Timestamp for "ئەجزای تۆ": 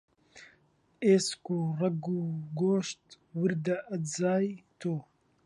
3.89-4.93